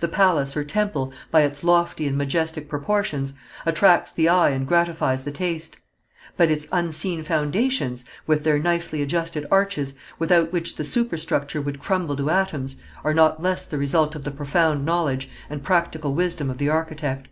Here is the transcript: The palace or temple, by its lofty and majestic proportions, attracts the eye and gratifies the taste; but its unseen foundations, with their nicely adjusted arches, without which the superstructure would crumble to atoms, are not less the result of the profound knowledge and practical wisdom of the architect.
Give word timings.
The 0.00 0.08
palace 0.08 0.56
or 0.56 0.64
temple, 0.64 1.12
by 1.30 1.42
its 1.42 1.62
lofty 1.62 2.06
and 2.08 2.16
majestic 2.16 2.66
proportions, 2.66 3.34
attracts 3.66 4.10
the 4.10 4.26
eye 4.26 4.48
and 4.48 4.66
gratifies 4.66 5.24
the 5.24 5.30
taste; 5.30 5.76
but 6.38 6.50
its 6.50 6.66
unseen 6.72 7.22
foundations, 7.22 8.02
with 8.26 8.42
their 8.42 8.58
nicely 8.58 9.02
adjusted 9.02 9.44
arches, 9.50 9.94
without 10.18 10.50
which 10.50 10.76
the 10.76 10.82
superstructure 10.84 11.60
would 11.60 11.78
crumble 11.78 12.16
to 12.16 12.30
atoms, 12.30 12.80
are 13.04 13.12
not 13.12 13.42
less 13.42 13.66
the 13.66 13.76
result 13.76 14.14
of 14.14 14.24
the 14.24 14.30
profound 14.30 14.86
knowledge 14.86 15.28
and 15.50 15.62
practical 15.62 16.14
wisdom 16.14 16.48
of 16.48 16.56
the 16.56 16.70
architect. 16.70 17.28